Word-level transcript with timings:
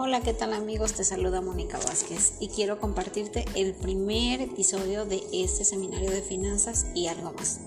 Hola, 0.00 0.20
¿qué 0.20 0.32
tal 0.32 0.52
amigos? 0.52 0.92
Te 0.92 1.02
saluda 1.02 1.40
Mónica 1.40 1.76
Vázquez 1.76 2.34
y 2.38 2.50
quiero 2.50 2.78
compartirte 2.78 3.44
el 3.56 3.74
primer 3.74 4.40
episodio 4.40 5.04
de 5.04 5.20
este 5.32 5.64
seminario 5.64 6.12
de 6.12 6.22
finanzas 6.22 6.86
y 6.94 7.08
algo 7.08 7.32
más. 7.32 7.58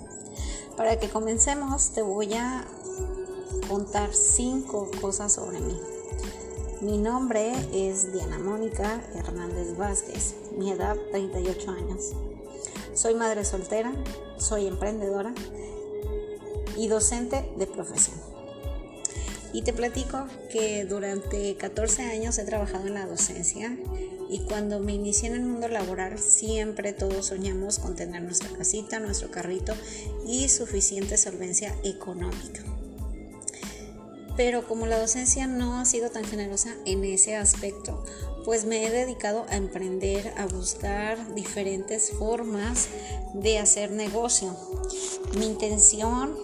Para 0.77 0.97
que 0.97 1.09
comencemos 1.09 1.89
te 1.89 2.01
voy 2.01 2.33
a 2.35 2.65
contar 3.67 4.13
cinco 4.13 4.89
cosas 5.01 5.33
sobre 5.33 5.59
mí. 5.59 5.77
Mi 6.79 6.97
nombre 6.97 7.51
es 7.73 8.13
Diana 8.13 8.39
Mónica 8.39 9.03
Hernández 9.13 9.75
Vázquez, 9.75 10.35
mi 10.57 10.71
edad 10.71 10.95
38 11.11 11.69
años. 11.69 12.13
Soy 12.93 13.13
madre 13.13 13.43
soltera, 13.43 13.91
soy 14.37 14.67
emprendedora 14.67 15.33
y 16.77 16.87
docente 16.87 17.51
de 17.57 17.67
profesión. 17.67 18.30
Y 19.53 19.63
te 19.63 19.73
platico 19.73 20.27
que 20.49 20.85
durante 20.85 21.55
14 21.55 22.03
años 22.03 22.37
he 22.37 22.45
trabajado 22.45 22.87
en 22.87 22.93
la 22.93 23.05
docencia 23.05 23.77
y 24.29 24.39
cuando 24.39 24.79
me 24.79 24.93
inicié 24.93 25.27
en 25.27 25.35
el 25.35 25.41
mundo 25.41 25.67
laboral 25.67 26.17
siempre 26.17 26.93
todos 26.93 27.25
soñamos 27.27 27.79
con 27.79 27.95
tener 27.95 28.21
nuestra 28.21 28.49
casita, 28.57 28.99
nuestro 28.99 29.29
carrito 29.29 29.73
y 30.25 30.47
suficiente 30.47 31.17
solvencia 31.17 31.75
económica. 31.83 32.61
Pero 34.37 34.65
como 34.65 34.87
la 34.87 34.99
docencia 34.99 35.47
no 35.47 35.77
ha 35.77 35.85
sido 35.85 36.09
tan 36.09 36.23
generosa 36.23 36.73
en 36.85 37.03
ese 37.03 37.35
aspecto, 37.35 38.05
pues 38.45 38.65
me 38.65 38.85
he 38.85 38.89
dedicado 38.89 39.45
a 39.49 39.57
emprender, 39.57 40.33
a 40.37 40.45
buscar 40.47 41.35
diferentes 41.35 42.11
formas 42.11 42.87
de 43.33 43.59
hacer 43.59 43.91
negocio. 43.91 44.55
Mi 45.37 45.45
intención 45.45 46.37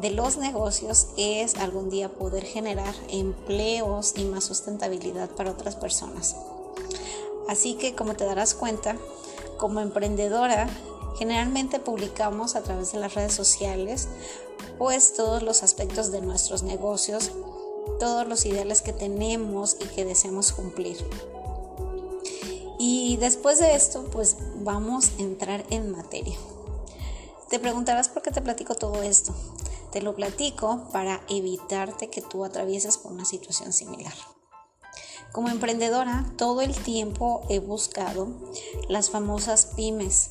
de 0.00 0.10
los 0.10 0.36
negocios 0.36 1.08
es 1.16 1.56
algún 1.56 1.90
día 1.90 2.08
poder 2.08 2.44
generar 2.44 2.94
empleos 3.08 4.14
y 4.16 4.24
más 4.24 4.44
sustentabilidad 4.44 5.28
para 5.30 5.50
otras 5.50 5.74
personas. 5.76 6.36
Así 7.48 7.74
que 7.74 7.94
como 7.94 8.14
te 8.14 8.24
darás 8.24 8.54
cuenta, 8.54 8.96
como 9.56 9.80
emprendedora, 9.80 10.68
generalmente 11.18 11.80
publicamos 11.80 12.54
a 12.54 12.62
través 12.62 12.92
de 12.92 13.00
las 13.00 13.14
redes 13.14 13.34
sociales 13.34 14.08
pues 14.78 15.14
todos 15.14 15.42
los 15.42 15.62
aspectos 15.62 16.12
de 16.12 16.20
nuestros 16.20 16.62
negocios, 16.62 17.32
todos 17.98 18.28
los 18.28 18.46
ideales 18.46 18.82
que 18.82 18.92
tenemos 18.92 19.76
y 19.80 19.84
que 19.86 20.04
deseamos 20.04 20.52
cumplir. 20.52 20.96
Y 22.78 23.16
después 23.16 23.58
de 23.58 23.74
esto, 23.74 24.04
pues 24.12 24.36
vamos 24.60 25.10
a 25.18 25.22
entrar 25.22 25.64
en 25.70 25.90
materia. 25.90 26.36
Te 27.48 27.58
preguntarás 27.58 28.08
por 28.08 28.22
qué 28.22 28.30
te 28.30 28.42
platico 28.42 28.74
todo 28.74 29.02
esto. 29.02 29.34
Te 29.92 30.02
lo 30.02 30.14
platico 30.14 30.88
para 30.92 31.22
evitarte 31.28 32.10
que 32.10 32.22
tú 32.22 32.44
atravieses 32.44 32.98
por 32.98 33.12
una 33.12 33.24
situación 33.24 33.72
similar. 33.72 34.12
Como 35.32 35.48
emprendedora, 35.48 36.26
todo 36.36 36.60
el 36.60 36.74
tiempo 36.74 37.42
he 37.48 37.58
buscado 37.58 38.28
las 38.88 39.10
famosas 39.10 39.66
pymes. 39.76 40.30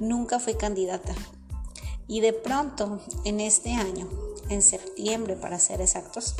Nunca 0.00 0.38
fui 0.38 0.54
candidata. 0.54 1.14
Y 2.08 2.20
de 2.20 2.32
pronto, 2.32 3.00
en 3.24 3.40
este 3.40 3.72
año, 3.72 4.08
en 4.48 4.62
septiembre 4.62 5.36
para 5.36 5.58
ser 5.58 5.80
exactos, 5.80 6.36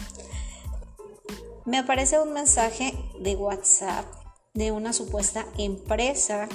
me 1.64 1.78
aparece 1.78 2.20
un 2.20 2.32
mensaje 2.32 2.94
de 3.20 3.34
WhatsApp 3.34 4.06
de 4.54 4.70
una 4.70 4.92
supuesta 4.92 5.46
empresa 5.58 6.48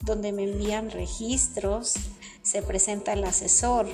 donde 0.00 0.32
me 0.32 0.44
envían 0.44 0.90
registros, 0.90 1.94
se 2.42 2.62
presenta 2.62 3.12
el 3.12 3.24
asesor 3.24 3.86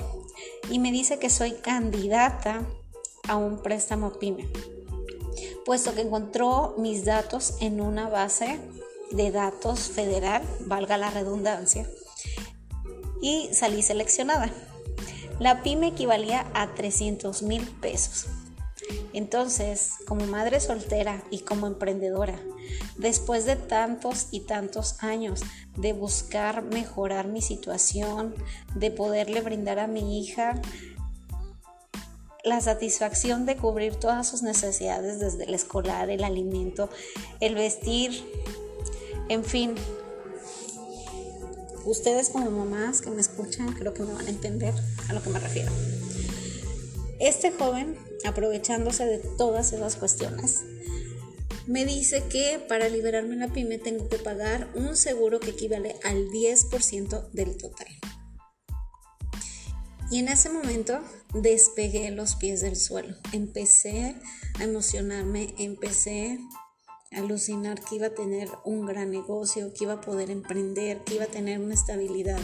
y 0.69 0.79
me 0.79 0.91
dice 0.91 1.19
que 1.19 1.29
soy 1.29 1.53
candidata 1.53 2.65
a 3.27 3.35
un 3.35 3.61
préstamo 3.61 4.13
PYME, 4.13 4.47
puesto 5.65 5.93
que 5.93 6.01
encontró 6.01 6.75
mis 6.77 7.05
datos 7.05 7.55
en 7.59 7.81
una 7.81 8.07
base 8.07 8.59
de 9.11 9.31
datos 9.31 9.89
federal, 9.89 10.43
valga 10.61 10.97
la 10.97 11.09
redundancia, 11.09 11.89
y 13.21 13.49
salí 13.53 13.81
seleccionada. 13.81 14.51
La 15.39 15.61
PYME 15.61 15.87
equivalía 15.87 16.49
a 16.53 16.73
300 16.73 17.43
mil 17.43 17.67
pesos. 17.81 18.27
Entonces, 19.13 19.93
como 20.07 20.25
madre 20.25 20.59
soltera 20.59 21.23
y 21.29 21.39
como 21.39 21.67
emprendedora, 21.67 22.39
después 22.97 23.45
de 23.45 23.55
tantos 23.55 24.27
y 24.31 24.41
tantos 24.41 25.01
años 25.03 25.41
de 25.77 25.93
buscar 25.93 26.63
mejorar 26.63 27.27
mi 27.27 27.41
situación, 27.41 28.35
de 28.75 28.91
poderle 28.91 29.41
brindar 29.41 29.79
a 29.79 29.87
mi 29.87 30.19
hija 30.19 30.61
la 32.47 32.61
satisfacción 32.61 33.45
de 33.45 33.57
cubrir 33.57 33.95
todas 33.95 34.27
sus 34.27 34.41
necesidades 34.41 35.19
desde 35.19 35.43
el 35.43 35.53
escolar, 35.53 36.09
el 36.09 36.23
alimento, 36.23 36.89
el 37.41 37.55
vestir, 37.55 38.23
en 39.27 39.43
fin. 39.43 39.75
Ustedes 41.85 42.29
como 42.29 42.49
mamás 42.49 43.01
que 43.01 43.09
me 43.09 43.21
escuchan 43.21 43.73
creo 43.73 43.93
que 43.93 44.03
me 44.03 44.13
van 44.13 44.27
a 44.27 44.29
entender 44.29 44.73
a 45.09 45.13
lo 45.13 45.21
que 45.21 45.29
me 45.29 45.39
refiero. 45.39 45.71
Este 47.19 47.51
joven, 47.51 47.97
aprovechándose 48.25 49.05
de 49.05 49.17
todas 49.17 49.73
esas 49.73 49.95
cuestiones, 49.95 50.63
me 51.67 51.85
dice 51.85 52.23
que 52.29 52.59
para 52.67 52.89
liberarme 52.89 53.35
la 53.35 53.49
pyme 53.49 53.77
tengo 53.77 54.07
que 54.09 54.17
pagar 54.17 54.69
un 54.73 54.95
seguro 54.95 55.39
que 55.39 55.51
equivale 55.51 55.95
al 56.03 56.29
10% 56.29 57.29
del 57.31 57.57
total. 57.57 57.87
Y 60.09 60.19
en 60.19 60.29
ese 60.29 60.49
momento 60.49 61.01
despegué 61.33 62.09
los 62.11 62.35
pies 62.35 62.61
del 62.61 62.77
suelo. 62.77 63.15
Empecé 63.33 64.15
a 64.57 64.63
emocionarme, 64.63 65.53
empecé 65.57 66.39
a 67.11 67.17
alucinar 67.17 67.83
que 67.83 67.95
iba 67.95 68.07
a 68.07 68.15
tener 68.15 68.49
un 68.63 68.85
gran 68.85 69.11
negocio, 69.11 69.73
que 69.73 69.83
iba 69.83 69.93
a 69.93 70.01
poder 70.01 70.31
emprender, 70.31 71.03
que 71.03 71.15
iba 71.15 71.25
a 71.25 71.27
tener 71.27 71.59
una 71.59 71.73
estabilidad. 71.73 72.39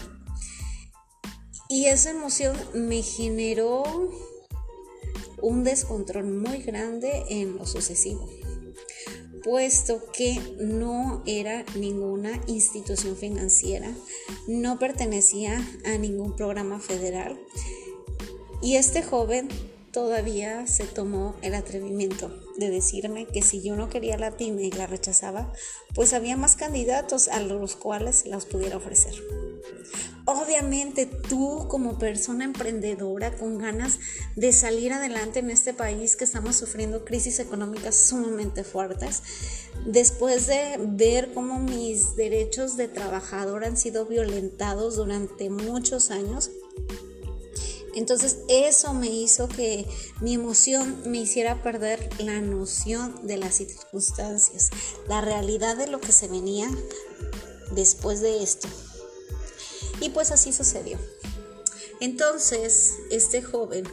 Y 1.69 1.85
esa 1.85 2.09
emoción 2.09 2.57
me 2.73 3.01
generó 3.01 3.83
un 5.41 5.63
descontrol 5.63 6.25
muy 6.25 6.59
grande 6.59 7.23
en 7.29 7.57
lo 7.57 7.65
sucesivo, 7.65 8.29
puesto 9.43 10.01
que 10.11 10.39
no 10.59 11.21
era 11.25 11.65
ninguna 11.75 12.41
institución 12.47 13.15
financiera, 13.15 13.93
no 14.47 14.79
pertenecía 14.79 15.61
a 15.85 15.97
ningún 15.97 16.35
programa 16.35 16.79
federal 16.79 17.39
y 18.61 18.77
este 18.77 19.03
joven 19.03 19.49
todavía 19.91 20.65
se 20.67 20.85
tomó 20.85 21.35
el 21.41 21.53
atrevimiento 21.53 22.31
de 22.57 22.69
decirme 22.69 23.27
que 23.27 23.41
si 23.41 23.61
yo 23.61 23.75
no 23.75 23.89
quería 23.89 24.17
la 24.17 24.37
pyme 24.37 24.63
y 24.63 24.71
la 24.71 24.87
rechazaba, 24.87 25.53
pues 25.93 26.13
había 26.13 26.37
más 26.37 26.55
candidatos 26.55 27.27
a 27.27 27.39
los 27.39 27.75
cuales 27.75 28.25
las 28.25 28.45
pudiera 28.45 28.77
ofrecer. 28.77 29.13
Obviamente 30.25 31.05
tú 31.05 31.67
como 31.67 31.97
persona 31.97 32.45
emprendedora 32.45 33.35
con 33.35 33.57
ganas 33.57 33.99
de 34.37 34.53
salir 34.53 34.93
adelante 34.93 35.39
en 35.39 35.49
este 35.49 35.73
país 35.73 36.15
que 36.15 36.23
estamos 36.23 36.55
sufriendo 36.55 37.03
crisis 37.03 37.39
económicas 37.39 37.95
sumamente 37.95 38.63
fuertes, 38.63 39.21
después 39.85 40.47
de 40.47 40.79
ver 40.79 41.33
cómo 41.33 41.59
mis 41.59 42.15
derechos 42.15 42.77
de 42.77 42.87
trabajador 42.87 43.65
han 43.65 43.75
sido 43.75 44.05
violentados 44.05 44.95
durante 44.95 45.49
muchos 45.49 46.09
años, 46.09 46.51
entonces 47.95 48.39
eso 48.47 48.93
me 48.93 49.07
hizo 49.07 49.47
que 49.47 49.85
mi 50.19 50.33
emoción 50.33 51.03
me 51.05 51.19
hiciera 51.19 51.61
perder 51.61 52.09
la 52.19 52.41
noción 52.41 53.27
de 53.27 53.37
las 53.37 53.55
circunstancias, 53.55 54.71
la 55.07 55.21
realidad 55.21 55.77
de 55.77 55.87
lo 55.87 55.99
que 55.99 56.11
se 56.11 56.27
venía 56.27 56.69
después 57.75 58.21
de 58.21 58.41
esto. 58.41 58.67
Y 60.03 60.09
pues 60.09 60.31
así 60.31 60.51
sucedió. 60.51 60.99
Entonces, 62.01 62.95
este 63.09 63.41
joven 63.41 63.85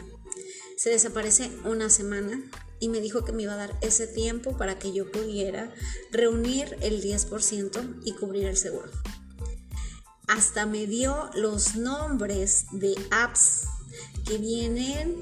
se 0.76 0.90
desaparece 0.90 1.52
una 1.64 1.88
semana 1.88 2.42
y 2.80 2.88
me 2.88 3.00
dijo 3.00 3.24
que 3.24 3.30
me 3.30 3.44
iba 3.44 3.52
a 3.52 3.56
dar 3.56 3.78
ese 3.80 4.08
tiempo 4.08 4.56
para 4.56 4.76
que 4.76 4.92
yo 4.92 5.08
pudiera 5.12 5.72
reunir 6.10 6.76
el 6.80 7.00
10% 7.00 8.00
y 8.04 8.14
cubrir 8.14 8.46
el 8.46 8.56
seguro. 8.56 8.90
Hasta 10.26 10.66
me 10.66 10.88
dio 10.88 11.30
los 11.34 11.76
nombres 11.76 12.64
de 12.72 12.96
apps 13.12 13.66
que 14.26 14.38
vienen 14.38 15.14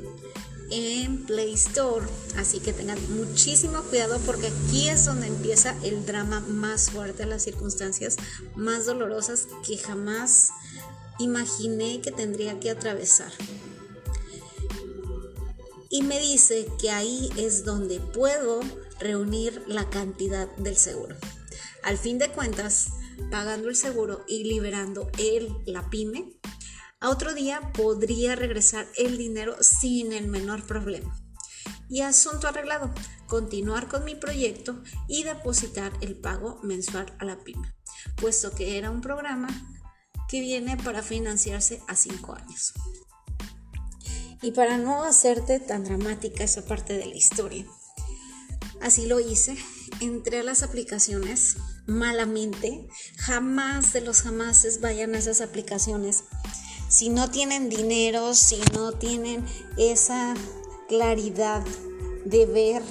en 0.71 1.25
Play 1.25 1.55
Store. 1.55 2.07
Así 2.37 2.61
que 2.61 2.73
tengan 2.73 2.99
muchísimo 3.17 3.83
cuidado 3.83 4.19
porque 4.27 4.49
aquí 4.49 4.89
es 4.89 5.05
donde 5.05 5.27
empieza 5.27 5.77
el 5.83 6.05
drama 6.07 6.41
más 6.41 6.91
fuerte, 6.91 7.27
las 7.27 7.43
circunstancias 7.43 8.17
más 8.55 8.87
dolorosas 8.87 9.49
que 9.67 9.79
jamás 9.79 10.51
imaginé 11.19 12.01
que 12.01 12.13
tendría 12.13 12.59
que 12.61 12.71
atravesar. 12.71 13.33
Y 15.91 16.03
me 16.03 16.21
dice 16.21 16.69
que 16.81 16.91
ahí 16.91 17.31
es 17.37 17.65
donde 17.65 17.99
puedo 17.99 18.61
reunir 19.01 19.63
la 19.67 19.89
cantidad 19.89 20.55
del 20.57 20.77
seguro. 20.77 21.17
Al 21.83 21.97
fin 21.97 22.19
de 22.19 22.31
cuentas, 22.31 22.89
pagando 23.31 23.69
el 23.69 23.77
seguro 23.77 24.25
y 24.29 24.45
liberando 24.45 25.11
él 25.19 25.49
la 25.67 25.89
pyme, 25.89 26.33
a 27.01 27.11
otro 27.11 27.35
día 27.35 27.73
podría 27.75 28.35
regresar 28.35 28.87
el 28.97 29.19
dinero 29.19 29.57
sin 29.61 30.13
el 30.13 30.29
menor 30.29 30.67
problema. 30.67 31.15
y 31.91 32.03
asunto 32.03 32.49
arreglado, 32.49 32.93
continuar 33.27 33.89
con 33.89 34.05
mi 34.05 34.15
proyecto 34.15 34.83
y 35.07 35.23
depositar 35.23 35.91
el 36.03 36.17
pago 36.17 36.61
mensual 36.63 37.15
a 37.19 37.25
la 37.25 37.39
pyme, 37.39 37.75
puesto 38.17 38.55
que 38.55 38.77
era 38.77 38.91
un 38.91 39.01
programa 39.01 39.49
que 40.29 40.41
viene 40.41 40.77
para 40.77 41.03
financiarse 41.03 41.81
a 41.89 41.97
cinco 41.97 42.35
años. 42.35 42.75
Y 44.43 44.51
para 44.51 44.77
no 44.77 45.03
hacerte 45.03 45.61
tan 45.61 45.85
dramática 45.85 46.45
esa 46.45 46.67
parte 46.67 46.93
de 46.99 47.07
la 47.07 47.17
historia, 47.17 47.65
así 48.83 49.07
lo 49.07 49.19
hice, 49.19 49.57
entré 50.01 50.41
a 50.41 50.45
las 50.45 50.63
aplicaciones 50.63 51.57
malamente, 51.87 52.87
jamás 53.17 53.95
de 53.95 54.03
los 54.03 54.23
jamases 54.23 54.81
vayan 54.81 55.15
a 55.15 55.19
esas 55.19 55.41
aplicaciones. 55.41 56.25
Si 56.99 57.11
no 57.11 57.31
tienen 57.31 57.69
dinero, 57.69 58.35
si 58.35 58.61
no 58.75 58.91
tienen 58.91 59.47
esa 59.77 60.35
claridad 60.89 61.65
de 62.25 62.45
ver 62.45 62.83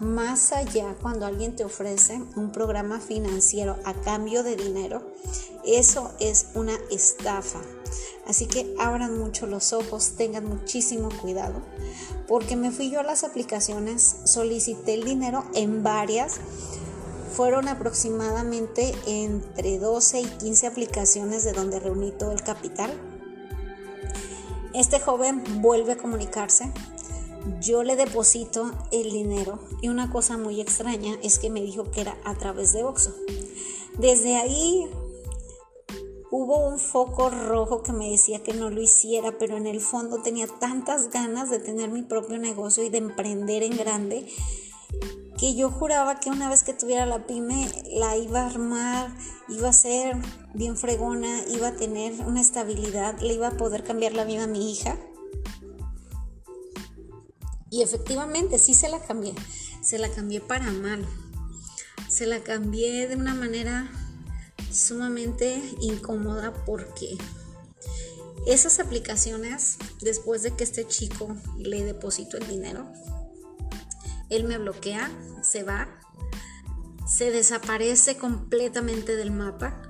más 0.00 0.50
allá 0.50 0.96
cuando 1.00 1.24
alguien 1.24 1.54
te 1.54 1.62
ofrece 1.62 2.20
un 2.34 2.50
programa 2.50 2.98
financiero 2.98 3.76
a 3.84 3.94
cambio 3.94 4.42
de 4.42 4.56
dinero, 4.56 5.12
eso 5.64 6.10
es 6.18 6.48
una 6.56 6.76
estafa. 6.90 7.60
Así 8.26 8.46
que 8.46 8.74
abran 8.76 9.16
mucho 9.16 9.46
los 9.46 9.72
ojos, 9.72 10.14
tengan 10.16 10.44
muchísimo 10.44 11.08
cuidado, 11.22 11.62
porque 12.26 12.56
me 12.56 12.72
fui 12.72 12.90
yo 12.90 12.98
a 12.98 13.04
las 13.04 13.22
aplicaciones, 13.22 14.16
solicité 14.24 14.94
el 14.94 15.04
dinero 15.04 15.44
en 15.54 15.84
varias, 15.84 16.40
fueron 17.36 17.68
aproximadamente 17.68 18.92
entre 19.06 19.78
12 19.78 20.22
y 20.22 20.24
15 20.24 20.66
aplicaciones 20.66 21.44
de 21.44 21.52
donde 21.52 21.78
reuní 21.78 22.10
todo 22.10 22.32
el 22.32 22.42
capital. 22.42 22.90
Este 24.74 25.00
joven 25.00 25.42
vuelve 25.62 25.92
a 25.92 25.96
comunicarse, 25.96 26.72
yo 27.60 27.82
le 27.82 27.96
deposito 27.96 28.70
el 28.92 29.10
dinero 29.10 29.58
y 29.80 29.88
una 29.88 30.10
cosa 30.10 30.36
muy 30.36 30.60
extraña 30.60 31.16
es 31.22 31.38
que 31.38 31.50
me 31.50 31.62
dijo 31.62 31.90
que 31.90 32.02
era 32.02 32.18
a 32.24 32.34
través 32.34 32.72
de 32.72 32.84
Oxxo. 32.84 33.14
Desde 33.98 34.36
ahí 34.36 34.86
hubo 36.30 36.68
un 36.68 36.78
foco 36.78 37.30
rojo 37.30 37.82
que 37.82 37.92
me 37.92 38.10
decía 38.10 38.42
que 38.42 38.52
no 38.52 38.70
lo 38.70 38.82
hiciera, 38.82 39.38
pero 39.38 39.56
en 39.56 39.66
el 39.66 39.80
fondo 39.80 40.20
tenía 40.22 40.46
tantas 40.46 41.10
ganas 41.10 41.50
de 41.50 41.58
tener 41.58 41.90
mi 41.90 42.02
propio 42.02 42.38
negocio 42.38 42.84
y 42.84 42.90
de 42.90 42.98
emprender 42.98 43.62
en 43.62 43.76
grande 43.76 44.26
que 45.38 45.54
yo 45.54 45.70
juraba 45.70 46.18
que 46.18 46.30
una 46.30 46.50
vez 46.50 46.64
que 46.64 46.74
tuviera 46.74 47.06
la 47.06 47.26
pyme 47.26 47.70
la 47.92 48.16
iba 48.16 48.42
a 48.42 48.46
armar, 48.46 49.14
iba 49.48 49.68
a 49.68 49.72
ser 49.72 50.16
bien 50.52 50.76
fregona, 50.76 51.44
iba 51.48 51.68
a 51.68 51.76
tener 51.76 52.12
una 52.26 52.40
estabilidad, 52.40 53.20
le 53.20 53.34
iba 53.34 53.48
a 53.48 53.56
poder 53.56 53.84
cambiar 53.84 54.14
la 54.14 54.24
vida 54.24 54.44
a 54.44 54.48
mi 54.48 54.72
hija. 54.72 54.98
Y 57.70 57.82
efectivamente 57.82 58.58
sí 58.58 58.74
se 58.74 58.88
la 58.88 59.00
cambié, 59.00 59.34
se 59.80 59.98
la 59.98 60.08
cambié 60.10 60.40
para 60.40 60.72
mal, 60.72 61.06
se 62.08 62.26
la 62.26 62.40
cambié 62.40 63.06
de 63.06 63.14
una 63.14 63.34
manera 63.34 63.88
sumamente 64.72 65.62
incómoda 65.80 66.52
porque 66.64 67.16
esas 68.46 68.80
aplicaciones, 68.80 69.76
después 70.00 70.42
de 70.42 70.56
que 70.56 70.64
este 70.64 70.86
chico 70.86 71.36
le 71.58 71.84
deposito 71.84 72.38
el 72.38 72.48
dinero, 72.48 72.90
él 74.30 74.44
me 74.44 74.58
bloquea, 74.58 75.10
se 75.42 75.62
va, 75.62 75.88
se 77.06 77.30
desaparece 77.30 78.16
completamente 78.16 79.16
del 79.16 79.30
mapa, 79.30 79.82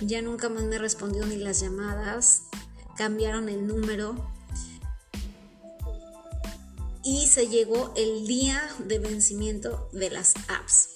ya 0.00 0.20
nunca 0.22 0.48
más 0.48 0.64
me 0.64 0.78
respondió 0.78 1.24
ni 1.26 1.36
las 1.36 1.60
llamadas, 1.60 2.42
cambiaron 2.96 3.48
el 3.48 3.66
número 3.66 4.30
y 7.02 7.28
se 7.28 7.48
llegó 7.48 7.94
el 7.96 8.26
día 8.26 8.62
de 8.80 8.98
vencimiento 8.98 9.88
de 9.92 10.10
las 10.10 10.34
apps. 10.48 10.95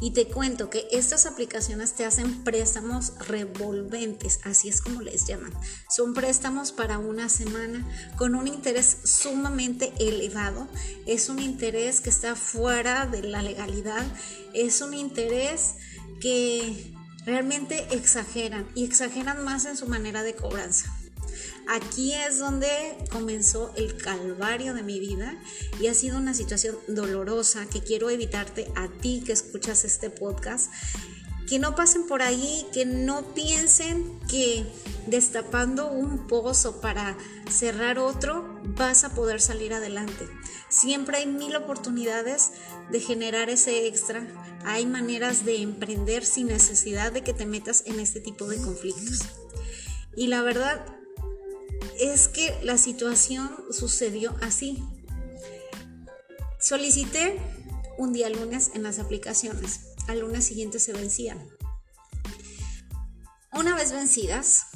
Y 0.00 0.10
te 0.10 0.26
cuento 0.26 0.70
que 0.70 0.88
estas 0.90 1.24
aplicaciones 1.26 1.94
te 1.94 2.04
hacen 2.04 2.42
préstamos 2.42 3.12
revolventes, 3.28 4.40
así 4.42 4.68
es 4.68 4.80
como 4.80 5.02
les 5.02 5.26
llaman. 5.26 5.52
Son 5.88 6.14
préstamos 6.14 6.72
para 6.72 6.98
una 6.98 7.28
semana 7.28 7.86
con 8.16 8.34
un 8.34 8.48
interés 8.48 8.98
sumamente 9.04 9.92
elevado. 10.00 10.68
Es 11.06 11.28
un 11.28 11.38
interés 11.38 12.00
que 12.00 12.10
está 12.10 12.34
fuera 12.34 13.06
de 13.06 13.22
la 13.22 13.42
legalidad. 13.42 14.04
Es 14.52 14.80
un 14.80 14.94
interés 14.94 15.74
que 16.20 16.92
realmente 17.24 17.86
exageran 17.94 18.68
y 18.74 18.84
exageran 18.84 19.44
más 19.44 19.64
en 19.64 19.76
su 19.76 19.86
manera 19.86 20.22
de 20.22 20.34
cobranza. 20.34 20.94
Aquí 21.68 22.12
es 22.12 22.38
donde 22.38 22.68
comenzó 23.10 23.72
el 23.76 23.96
calvario 23.96 24.74
de 24.74 24.82
mi 24.82 25.00
vida 25.00 25.38
y 25.80 25.86
ha 25.86 25.94
sido 25.94 26.18
una 26.18 26.34
situación 26.34 26.76
dolorosa 26.88 27.66
que 27.66 27.80
quiero 27.80 28.10
evitarte 28.10 28.70
a 28.76 28.88
ti 28.88 29.22
que 29.24 29.32
escuchas 29.32 29.84
este 29.84 30.10
podcast. 30.10 30.70
Que 31.48 31.58
no 31.58 31.74
pasen 31.74 32.06
por 32.06 32.22
ahí, 32.22 32.66
que 32.72 32.86
no 32.86 33.34
piensen 33.34 34.18
que 34.28 34.66
destapando 35.06 35.90
un 35.90 36.26
pozo 36.26 36.80
para 36.80 37.18
cerrar 37.50 37.98
otro 37.98 38.60
vas 38.64 39.04
a 39.04 39.14
poder 39.14 39.40
salir 39.40 39.74
adelante. 39.74 40.26
Siempre 40.70 41.18
hay 41.18 41.26
mil 41.26 41.54
oportunidades 41.54 42.52
de 42.90 43.00
generar 43.00 43.50
ese 43.50 43.86
extra. 43.86 44.26
Hay 44.64 44.86
maneras 44.86 45.44
de 45.44 45.60
emprender 45.60 46.24
sin 46.24 46.46
necesidad 46.46 47.12
de 47.12 47.22
que 47.22 47.34
te 47.34 47.46
metas 47.46 47.84
en 47.86 48.00
este 48.00 48.20
tipo 48.20 48.48
de 48.48 48.56
conflictos. 48.56 49.20
Y 50.16 50.28
la 50.28 50.42
verdad, 50.42 50.84
es 51.98 52.28
que 52.28 52.58
la 52.62 52.78
situación 52.78 53.50
sucedió 53.70 54.34
así. 54.40 54.82
Solicité 56.60 57.40
un 57.98 58.12
día 58.12 58.28
lunes 58.28 58.70
en 58.74 58.82
las 58.82 58.98
aplicaciones. 58.98 59.80
Al 60.08 60.20
lunes 60.20 60.44
siguiente 60.44 60.78
se 60.78 60.92
vencían. 60.92 61.48
Una 63.52 63.76
vez 63.76 63.92
vencidas, 63.92 64.66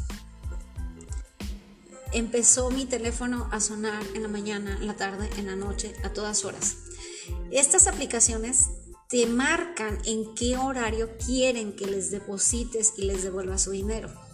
empezó 2.13 2.71
mi 2.71 2.87
teléfono 2.87 3.49
a 3.53 3.61
sonar 3.61 4.03
en 4.15 4.23
la 4.23 4.29
mañana, 4.29 4.77
en 4.81 4.87
la 4.87 4.97
tarde, 4.97 5.29
en 5.37 5.47
la 5.47 5.57
noche, 5.57 5.95
a 6.05 6.13
todas 6.13 6.45
horas. 6.45 6.77
Estas 7.51 7.87
aplicaciones 7.87 8.67
te 9.09 9.27
marcan 9.27 9.99
en 10.05 10.35
qué 10.35 10.57
horario 10.57 11.17
quieren 11.17 11.75
que 11.75 11.87
les 11.87 12.11
deposites 12.11 12.95
y 12.97 13.03
les 13.03 13.23
devuelvas 13.23 13.63
su 13.63 13.71
dinero. 13.71 14.28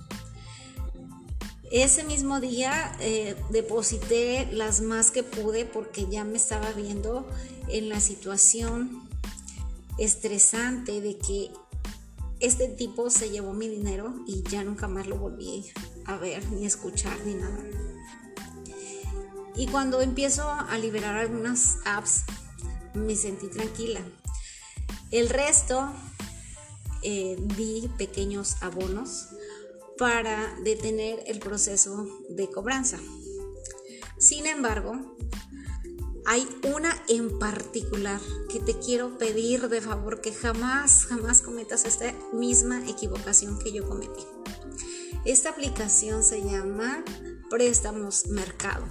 Ese 1.74 2.04
mismo 2.04 2.38
día 2.38 2.96
eh, 3.00 3.34
deposité 3.50 4.48
las 4.52 4.80
más 4.80 5.10
que 5.10 5.24
pude 5.24 5.64
porque 5.64 6.06
ya 6.08 6.22
me 6.22 6.36
estaba 6.36 6.70
viendo 6.70 7.28
en 7.66 7.88
la 7.88 7.98
situación 7.98 9.08
estresante 9.98 11.00
de 11.00 11.18
que 11.18 11.50
este 12.38 12.68
tipo 12.68 13.10
se 13.10 13.30
llevó 13.30 13.54
mi 13.54 13.66
dinero 13.66 14.14
y 14.24 14.44
ya 14.44 14.62
nunca 14.62 14.86
más 14.86 15.08
lo 15.08 15.16
volví 15.16 15.64
a 16.04 16.16
ver, 16.16 16.48
ni 16.52 16.64
escuchar, 16.64 17.18
ni 17.26 17.34
nada. 17.34 17.58
Y 19.56 19.66
cuando 19.66 20.00
empiezo 20.00 20.48
a 20.48 20.78
liberar 20.78 21.16
algunas 21.16 21.78
apps, 21.84 22.22
me 22.94 23.16
sentí 23.16 23.48
tranquila. 23.48 24.00
El 25.10 25.28
resto 25.28 25.92
eh, 27.02 27.36
di 27.56 27.90
pequeños 27.98 28.62
abonos 28.62 29.30
para 29.98 30.56
detener 30.62 31.22
el 31.26 31.38
proceso 31.38 32.06
de 32.28 32.50
cobranza. 32.50 32.98
Sin 34.18 34.46
embargo, 34.46 35.16
hay 36.26 36.48
una 36.74 37.02
en 37.08 37.38
particular 37.38 38.20
que 38.48 38.60
te 38.60 38.78
quiero 38.78 39.18
pedir 39.18 39.68
de 39.68 39.80
favor 39.80 40.20
que 40.20 40.32
jamás, 40.32 41.06
jamás 41.06 41.42
cometas 41.42 41.84
esta 41.84 42.12
misma 42.32 42.88
equivocación 42.88 43.58
que 43.58 43.72
yo 43.72 43.86
cometí. 43.88 44.24
Esta 45.24 45.50
aplicación 45.50 46.22
se 46.22 46.42
llama 46.42 47.04
Préstamos 47.50 48.26
Mercado. 48.28 48.86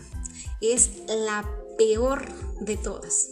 Es 0.62 0.90
la 1.08 1.50
peor 1.78 2.28
de 2.62 2.78
todas. 2.78 3.30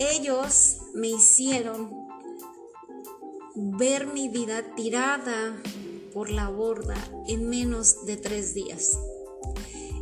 Ellos 0.00 0.78
me 0.94 1.08
hicieron 1.08 2.07
ver 3.60 4.06
mi 4.06 4.28
vida 4.28 4.62
tirada 4.76 5.60
por 6.14 6.30
la 6.30 6.48
borda 6.48 6.94
en 7.26 7.48
menos 7.50 8.06
de 8.06 8.16
tres 8.16 8.54
días. 8.54 8.96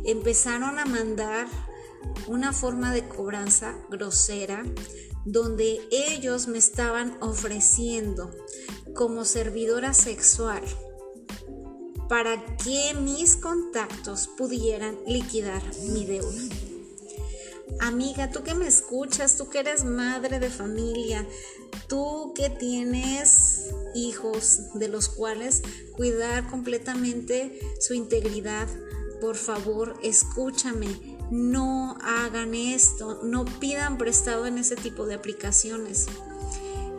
Empezaron 0.05 0.77
a 0.77 0.85
mandar 0.85 1.47
una 2.27 2.53
forma 2.53 2.93
de 2.93 3.07
cobranza 3.07 3.75
grosera 3.89 4.63
donde 5.25 5.81
ellos 5.89 6.47
me 6.47 6.59
estaban 6.59 7.17
ofreciendo 7.19 8.31
como 8.93 9.25
servidora 9.25 9.93
sexual 9.95 10.61
para 12.07 12.57
que 12.57 12.93
mis 12.93 13.35
contactos 13.35 14.27
pudieran 14.27 14.97
liquidar 15.07 15.63
mi 15.89 16.05
deuda. 16.05 16.41
Amiga, 17.79 18.31
tú 18.31 18.43
que 18.43 18.55
me 18.55 18.67
escuchas, 18.67 19.35
tú 19.35 19.49
que 19.49 19.59
eres 19.59 19.83
madre 19.83 20.39
de 20.39 20.49
familia, 20.49 21.27
Tú 21.87 22.33
que 22.35 22.49
tienes 22.49 23.46
hijos 23.97 24.73
de 24.73 24.87
los 24.87 25.09
cuales 25.09 25.63
cuidar 25.95 26.47
completamente 26.49 27.59
su 27.79 27.93
integridad, 27.93 28.67
por 29.19 29.35
favor, 29.35 29.95
escúchame. 30.03 31.17
no 31.29 31.97
hagan 32.01 32.55
esto, 32.55 33.19
no 33.23 33.43
pidan 33.43 33.97
prestado 33.97 34.45
en 34.45 34.57
ese 34.57 34.77
tipo 34.77 35.05
de 35.05 35.15
aplicaciones. 35.15 36.05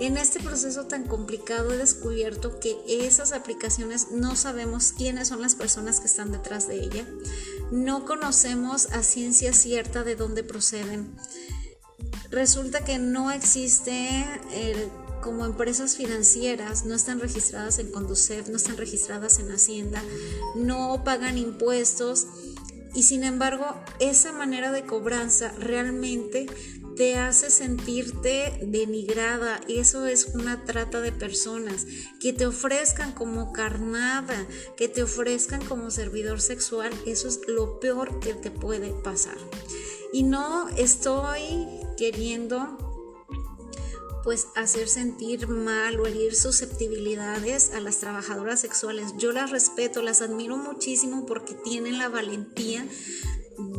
En 0.00 0.16
este 0.16 0.38
proceso 0.38 0.86
tan 0.86 1.04
complicado 1.04 1.72
he 1.72 1.76
descubierto 1.76 2.60
que 2.60 2.76
esas 2.86 3.32
aplicaciones 3.32 4.12
no 4.12 4.36
sabemos 4.36 4.92
quiénes 4.92 5.28
son 5.28 5.40
las 5.40 5.56
personas 5.56 5.98
que 5.98 6.06
están 6.06 6.30
detrás 6.30 6.68
de 6.68 6.80
ella. 6.80 7.04
No 7.72 8.04
conocemos 8.04 8.86
a 8.92 9.02
ciencia 9.02 9.52
cierta 9.52 10.04
de 10.04 10.14
dónde 10.14 10.44
proceden. 10.44 11.16
Resulta 12.30 12.84
que 12.84 12.98
no 12.98 13.32
existe 13.32 14.24
como 15.20 15.44
empresas 15.44 15.96
financieras, 15.96 16.84
no 16.84 16.94
están 16.94 17.20
registradas 17.20 17.78
en 17.78 17.90
Conducef, 17.90 18.48
no 18.48 18.56
están 18.56 18.76
registradas 18.76 19.38
en 19.38 19.50
Hacienda, 19.50 20.02
no 20.54 21.02
pagan 21.04 21.38
impuestos 21.38 22.26
y 22.94 23.02
sin 23.02 23.24
embargo 23.24 23.64
esa 24.00 24.32
manera 24.32 24.72
de 24.72 24.84
cobranza 24.84 25.52
realmente 25.58 26.46
te 26.98 27.16
hace 27.16 27.48
sentirte 27.48 28.58
denigrada. 28.60 29.60
Eso 29.68 30.06
es 30.06 30.34
una 30.34 30.64
trata 30.64 31.00
de 31.00 31.12
personas. 31.12 31.86
Que 32.18 32.32
te 32.32 32.44
ofrezcan 32.44 33.12
como 33.12 33.52
carnada, 33.52 34.48
que 34.76 34.88
te 34.88 35.04
ofrezcan 35.04 35.64
como 35.64 35.92
servidor 35.92 36.40
sexual, 36.40 36.90
eso 37.06 37.28
es 37.28 37.40
lo 37.46 37.78
peor 37.78 38.18
que 38.18 38.34
te 38.34 38.50
puede 38.50 38.90
pasar. 38.90 39.36
Y 40.12 40.24
no 40.24 40.68
estoy 40.70 41.68
queriendo 41.96 42.87
pues 44.28 44.48
hacer 44.56 44.90
sentir 44.90 45.48
mal 45.48 45.98
o 45.98 46.06
herir 46.06 46.34
susceptibilidades 46.36 47.70
a 47.72 47.80
las 47.80 47.96
trabajadoras 47.96 48.60
sexuales. 48.60 49.14
Yo 49.16 49.32
las 49.32 49.50
respeto, 49.50 50.02
las 50.02 50.20
admiro 50.20 50.58
muchísimo 50.58 51.24
porque 51.24 51.54
tienen 51.54 51.96
la 51.96 52.10
valentía 52.10 52.86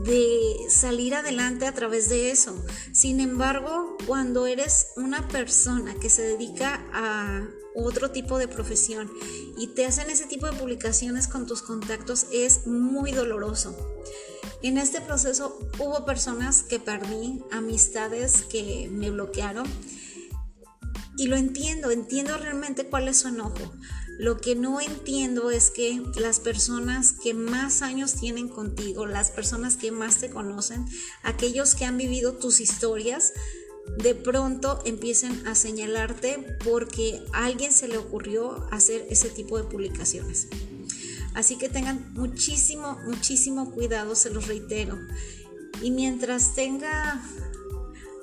de 0.06 0.56
salir 0.68 1.13
adelante 1.13 1.68
a 1.68 1.75
través 1.75 2.10
de 2.10 2.32
eso. 2.32 2.56
Sin 2.94 3.20
embargo, 3.20 3.96
cuando 4.08 4.48
eres 4.48 4.88
una 4.96 5.27
persona 5.27 5.94
que 5.94 6.10
se 6.10 6.24
dedica 6.24 6.84
a 6.94 7.48
otro 7.75 8.10
tipo 8.10 8.39
de 8.39 8.48
profesión 8.48 9.08
y 9.56 9.68
te 9.75 9.86
hacen 9.86 10.10
ese 10.10 10.25
tipo 10.25 10.48
de 10.48 10.58
publicaciones 10.58 11.27
con 11.27 11.46
tus 11.46 11.62
contactos 11.62 12.25
es 12.34 12.65
muy 12.65 13.12
doloroso. 13.12 13.77
En 14.63 14.79
este 14.79 15.00
proceso 15.00 15.60
hubo 15.77 16.06
personas 16.06 16.63
que 16.63 16.79
perdí, 16.79 17.44
amistades 17.51 18.41
que 18.50 18.89
me 18.91 19.12
bloquearon 19.12 19.68
y 21.19 21.27
lo 21.27 21.35
entiendo, 21.35 21.91
entiendo 21.91 22.38
realmente 22.38 22.85
cuál 22.85 23.09
es 23.09 23.17
su 23.17 23.27
enojo. 23.27 23.73
Lo 24.17 24.39
que 24.39 24.55
no 24.55 24.79
entiendo 24.79 25.51
es 25.51 25.69
que 25.69 26.01
las 26.15 26.39
personas 26.39 27.11
que 27.11 27.33
más 27.33 27.81
años 27.81 28.15
tienen 28.15 28.47
contigo, 28.47 29.05
las 29.05 29.29
personas 29.29 29.75
que 29.75 29.91
más 29.91 30.19
te 30.19 30.29
conocen, 30.29 30.85
aquellos 31.21 31.75
que 31.75 31.83
han 31.83 31.97
vivido 31.97 32.38
tus 32.38 32.61
historias, 32.61 33.33
de 33.97 34.15
pronto 34.15 34.79
empiecen 34.85 35.45
a 35.45 35.55
señalarte 35.55 36.57
porque 36.63 37.21
a 37.33 37.45
alguien 37.45 37.73
se 37.73 37.89
le 37.89 37.97
ocurrió 37.97 38.65
hacer 38.71 39.05
ese 39.09 39.27
tipo 39.29 39.57
de 39.57 39.65
publicaciones. 39.65 40.47
Así 41.33 41.57
que 41.57 41.67
tengan 41.67 42.13
muchísimo, 42.13 42.97
muchísimo 43.05 43.71
cuidado, 43.71 44.15
se 44.15 44.29
los 44.29 44.47
reitero. 44.47 44.97
Y 45.81 45.91
mientras 45.91 46.55
tenga 46.55 47.21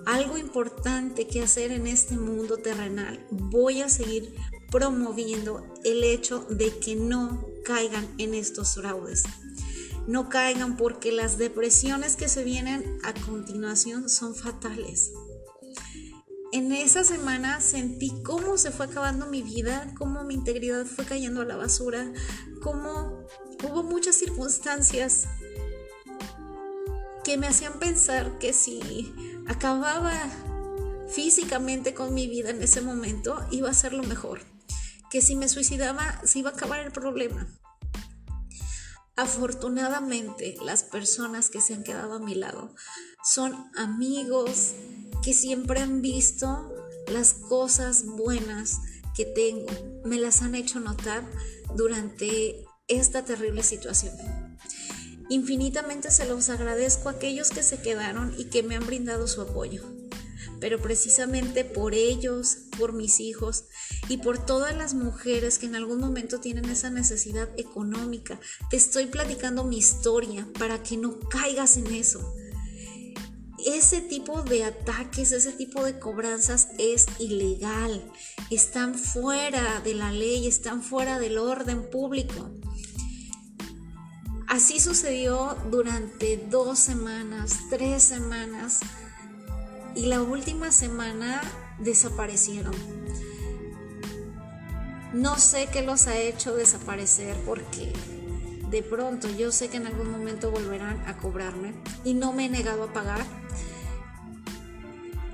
algo 0.07 0.39
importante 0.39 1.27
que 1.27 1.43
hacer 1.43 1.73
en 1.73 1.87
este 1.87 2.17
mundo 2.17 2.59
terrenal, 2.59 3.27
voy 3.31 3.83
a 3.83 3.89
seguir 3.89 4.35
promoviendo 4.71 5.67
el 5.85 6.05
hecho 6.05 6.47
de 6.49 6.79
que 6.79 6.95
no 6.95 7.45
caigan 7.65 8.09
en 8.19 8.35
estos 8.35 8.75
fraudes. 8.75 9.25
No 10.07 10.29
caigan 10.29 10.77
porque 10.77 11.11
las 11.11 11.39
depresiones 11.39 12.15
que 12.15 12.29
se 12.29 12.45
vienen 12.45 12.99
a 13.03 13.13
continuación 13.13 14.09
son 14.09 14.37
fatales. 14.37 15.13
En 16.53 16.71
esa 16.71 17.03
semana 17.03 17.61
sentí 17.61 18.23
cómo 18.23 18.57
se 18.57 18.71
fue 18.71 18.87
acabando 18.87 19.27
mi 19.27 19.43
vida, 19.43 19.93
cómo 19.99 20.23
mi 20.23 20.35
integridad 20.35 20.87
fue 20.87 21.05
cayendo 21.05 21.41
a 21.41 21.45
la 21.45 21.57
basura, 21.57 22.13
cómo 22.63 23.27
hubo 23.65 23.83
muchas 23.83 24.15
circunstancias 24.15 25.27
que 27.25 27.37
me 27.37 27.49
hacían 27.49 27.81
pensar 27.81 28.39
que 28.39 28.53
si 28.53 29.13
acababa 29.49 30.13
físicamente 31.09 31.95
con 31.95 32.15
mi 32.15 32.27
vida 32.27 32.51
en 32.51 32.63
ese 32.63 32.81
momento 32.81 33.47
iba 33.51 33.71
a 33.71 33.75
ser 33.75 33.93
lo 33.93 34.03
mejor 34.03 34.41
que 35.11 35.23
si 35.23 35.37
me 35.37 35.49
suicidaba 35.49 36.21
se 36.25 36.41
iba 36.41 36.51
a 36.51 36.53
acabar 36.55 36.81
el 36.81 36.93
problema. 36.93 37.47
Afortunadamente, 39.17 40.57
las 40.63 40.83
personas 40.83 41.49
que 41.49 41.61
se 41.61 41.75
han 41.75 41.85
quedado 41.85 42.15
a 42.15 42.19
mi 42.19 42.35
lado 42.35 42.75
son 43.25 43.71
amigos 43.77 44.75
que 45.23 45.33
siempre 45.33 45.81
han 45.81 46.03
visto 46.03 46.71
las 47.09 47.33
cosas 47.33 48.05
buenas 48.05 48.79
que 49.15 49.25
tengo, 49.25 49.73
me 50.05 50.19
las 50.19 50.43
han 50.43 50.55
hecho 50.55 50.81
notar 50.81 51.25
durante 51.75 52.67
esta 52.89 53.25
terrible 53.25 53.63
situación. 53.63 54.46
Infinitamente 55.29 56.11
se 56.11 56.27
los 56.27 56.49
agradezco 56.51 57.09
a 57.09 57.13
aquellos 57.13 57.51
que 57.51 57.63
se 57.63 57.81
quedaron 57.81 58.35
y 58.39 58.45
que 58.45 58.63
me 58.63 58.77
han 58.77 58.87
brindado 58.87 59.27
su 59.27 59.41
apoyo 59.41 59.83
pero 60.61 60.81
precisamente 60.81 61.65
por 61.65 61.95
ellos, 61.95 62.57
por 62.79 62.93
mis 62.93 63.21
hijos 63.21 63.65
y 64.09 64.19
por 64.19 64.45
todas 64.45 64.77
las 64.77 64.95
mujeres 64.95 65.59
que 65.59 65.67
en 65.67 65.77
algún 65.77 66.01
momento 66.01 66.41
tienen 66.41 66.67
esa 66.67 66.91
necesidad 66.91 67.49
económica. 67.57 68.41
Te 68.71 68.77
estoy 68.77 69.07
platicando 69.07 69.65
mi 69.65 69.79
historia 69.79 70.47
para 70.59 70.83
que 70.83 70.97
no 70.97 71.19
caigas 71.21 71.77
en 71.77 71.87
eso. 71.89 72.35
Ese 73.67 74.01
tipo 74.01 74.43
de 74.43 74.65
ataques, 74.65 75.33
ese 75.33 75.53
tipo 75.53 75.83
de 75.83 75.99
cobranzas 75.99 76.69
es 76.79 77.07
ilegal. 77.19 78.13
Están 78.51 78.95
fuera 78.95 79.81
de 79.81 79.95
la 79.95 80.13
ley, 80.13 80.47
están 80.47 80.83
fuera 80.83 81.19
del 81.19 81.39
orden 81.39 81.91
público. 81.91 82.51
Así 84.57 84.81
sucedió 84.81 85.55
durante 85.71 86.39
dos 86.39 86.79
semanas, 86.79 87.59
tres 87.69 88.03
semanas 88.03 88.81
y 89.95 90.07
la 90.07 90.23
última 90.23 90.73
semana 90.73 91.43
desaparecieron. 91.79 92.75
No 95.13 95.37
sé 95.37 95.69
qué 95.71 95.83
los 95.83 96.07
ha 96.07 96.17
hecho 96.17 96.57
desaparecer 96.57 97.37
porque 97.45 97.93
de 98.71 98.83
pronto 98.83 99.29
yo 99.29 99.53
sé 99.53 99.69
que 99.69 99.77
en 99.77 99.89
algún 99.89 100.11
momento 100.11 100.51
volverán 100.51 101.07
a 101.07 101.19
cobrarme 101.19 101.75
y 102.03 102.15
no 102.15 102.33
me 102.33 102.47
he 102.47 102.49
negado 102.49 102.85
a 102.85 102.93
pagar. 102.95 103.27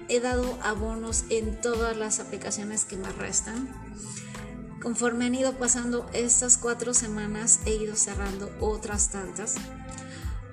He 0.09 0.19
dado 0.19 0.59
abonos 0.65 1.27
en 1.31 1.61
todas 1.61 1.97
las 1.97 2.19
aplicaciones 2.19 2.85
que 2.85 2.97
me 2.97 3.13
restan. 3.13 3.69
Conforme 4.83 5.27
han 5.27 5.35
ido 5.37 5.57
pasando 5.59 6.11
estas 6.13 6.57
cuatro 6.57 6.93
semanas 6.93 7.61
he 7.67 7.77
ido 7.77 7.95
cerrando 7.95 8.51
otras 8.61 9.11
tantas. 9.11 9.55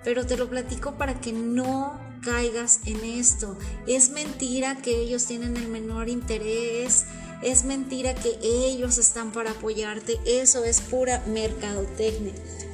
Pero 0.04 0.26
te 0.26 0.38
lo 0.38 0.48
platico 0.48 1.00
para 1.00 1.20
que 1.20 1.34
no 1.34 2.00
caigas 2.22 2.82
en 2.86 3.04
esto. 3.04 3.58
Es 3.88 4.12
mentira 4.12 4.76
que 4.76 5.00
ellos 5.00 5.26
tienen 5.26 5.58
el 5.58 5.68
menor 5.68 6.10
interés. 6.10 7.06
Es 7.42 7.64
mentira 7.64 8.14
que 8.14 8.38
ellos 8.44 9.00
están 9.00 9.32
para 9.32 9.52
apoyarte. 9.52 10.20
Eso 10.26 10.64
es 10.64 10.80
pura 10.80 11.24
mercadotecnia. 11.26 12.34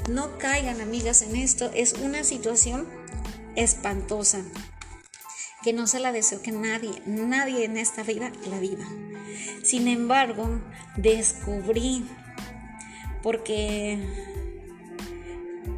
No 0.09 0.37
caigan, 0.37 0.81
amigas, 0.81 1.21
en 1.21 1.37
esto. 1.37 1.71
Es 1.73 1.93
una 1.93 2.25
situación 2.25 2.85
espantosa 3.55 4.41
que 5.63 5.71
no 5.71 5.87
se 5.87 5.99
la 5.99 6.11
deseo 6.11 6.41
que 6.41 6.51
nadie, 6.51 7.01
nadie 7.05 7.63
en 7.63 7.77
esta 7.77 8.03
vida 8.03 8.31
la 8.49 8.59
viva. 8.59 8.85
Sin 9.63 9.87
embargo, 9.87 10.61
descubrí, 10.97 12.05
porque 13.21 13.99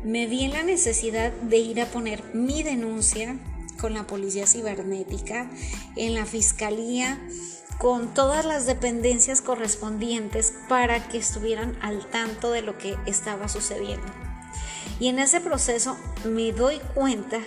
me 0.03 0.27
vi 0.27 0.45
en 0.45 0.53
la 0.53 0.63
necesidad 0.63 1.31
de 1.33 1.57
ir 1.57 1.81
a 1.81 1.85
poner 1.85 2.23
mi 2.33 2.63
denuncia 2.63 3.37
con 3.79 3.93
la 3.93 4.07
policía 4.07 4.47
cibernética, 4.47 5.49
en 5.95 6.15
la 6.15 6.25
fiscalía, 6.25 7.19
con 7.77 8.13
todas 8.13 8.43
las 8.45 8.65
dependencias 8.65 9.41
correspondientes 9.41 10.53
para 10.67 11.07
que 11.07 11.17
estuvieran 11.17 11.77
al 11.81 12.05
tanto 12.07 12.51
de 12.51 12.63
lo 12.63 12.77
que 12.77 12.95
estaba 13.05 13.47
sucediendo. 13.47 14.07
Y 14.99 15.09
en 15.09 15.19
ese 15.19 15.41
proceso 15.41 15.97
me 16.25 16.51
doy 16.51 16.79
cuenta 16.95 17.39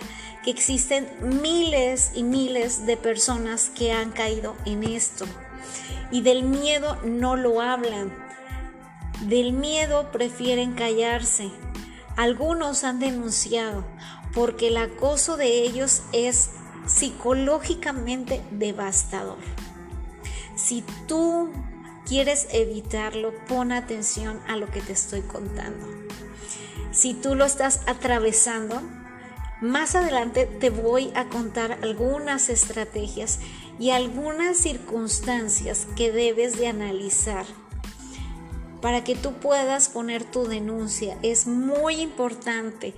que 0.43 0.51
existen 0.51 1.07
miles 1.41 2.11
y 2.15 2.23
miles 2.23 2.85
de 2.85 2.97
personas 2.97 3.69
que 3.75 3.91
han 3.91 4.11
caído 4.11 4.55
en 4.65 4.83
esto. 4.83 5.25
Y 6.11 6.21
del 6.21 6.43
miedo 6.43 6.97
no 7.03 7.35
lo 7.35 7.61
hablan. 7.61 8.11
Del 9.21 9.53
miedo 9.53 10.11
prefieren 10.11 10.73
callarse. 10.73 11.51
Algunos 12.17 12.83
han 12.83 12.99
denunciado, 12.99 13.85
porque 14.33 14.67
el 14.67 14.77
acoso 14.77 15.37
de 15.37 15.61
ellos 15.63 16.03
es 16.11 16.51
psicológicamente 16.85 18.41
devastador. 18.51 19.37
Si 20.55 20.83
tú 21.07 21.51
quieres 22.05 22.47
evitarlo, 22.51 23.33
pon 23.47 23.71
atención 23.71 24.39
a 24.47 24.57
lo 24.57 24.67
que 24.67 24.81
te 24.81 24.93
estoy 24.93 25.21
contando. 25.21 25.87
Si 26.91 27.13
tú 27.13 27.35
lo 27.35 27.45
estás 27.45 27.81
atravesando, 27.87 28.81
Más 29.61 29.93
adelante 29.93 30.47
te 30.47 30.71
voy 30.71 31.11
a 31.13 31.25
contar 31.25 31.77
algunas 31.83 32.49
estrategias 32.49 33.39
y 33.81 33.89
algunas 33.89 34.57
circunstancias 34.57 35.87
que 35.95 36.11
debes 36.11 36.55
de 36.55 36.67
analizar 36.67 37.47
para 38.79 39.03
que 39.03 39.15
tú 39.15 39.33
puedas 39.33 39.89
poner 39.89 40.23
tu 40.23 40.45
denuncia. 40.45 41.17
Es 41.23 41.47
muy 41.47 41.95
importante 41.95 42.93